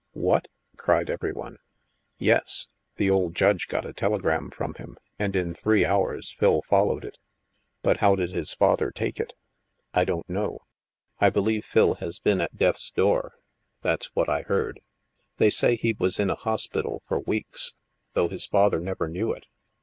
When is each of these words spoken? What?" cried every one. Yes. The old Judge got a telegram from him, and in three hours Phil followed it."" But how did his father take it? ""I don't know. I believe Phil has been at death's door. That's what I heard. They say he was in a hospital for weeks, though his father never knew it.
What?" 0.13 0.47
cried 0.83 1.11
every 1.11 1.31
one. 1.31 1.59
Yes. 2.17 2.75
The 2.95 3.11
old 3.11 3.35
Judge 3.35 3.67
got 3.67 3.85
a 3.85 3.93
telegram 3.93 4.49
from 4.49 4.73
him, 4.73 4.97
and 5.19 5.35
in 5.35 5.53
three 5.53 5.85
hours 5.85 6.33
Phil 6.39 6.63
followed 6.63 7.05
it."" 7.05 7.19
But 7.83 7.97
how 7.97 8.15
did 8.15 8.31
his 8.31 8.51
father 8.51 8.89
take 8.89 9.19
it? 9.19 9.33
""I 9.93 10.03
don't 10.03 10.27
know. 10.27 10.61
I 11.19 11.29
believe 11.29 11.65
Phil 11.65 11.93
has 12.01 12.17
been 12.17 12.41
at 12.41 12.57
death's 12.57 12.89
door. 12.89 13.35
That's 13.83 14.07
what 14.15 14.27
I 14.27 14.41
heard. 14.41 14.79
They 15.37 15.51
say 15.51 15.75
he 15.75 15.95
was 15.99 16.19
in 16.19 16.31
a 16.31 16.35
hospital 16.49 17.03
for 17.07 17.19
weeks, 17.19 17.75
though 18.15 18.27
his 18.27 18.47
father 18.47 18.79
never 18.79 19.07
knew 19.07 19.31
it. 19.31 19.45